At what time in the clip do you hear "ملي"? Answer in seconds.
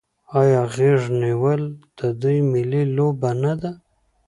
2.51-2.83